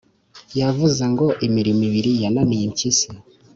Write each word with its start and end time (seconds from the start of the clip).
yavuze 0.59 1.03
ngo 1.11 1.27
imirimo 1.47 1.81
ibiri 1.89 2.11
yananiye 2.23 2.63
impyisi 2.67 3.07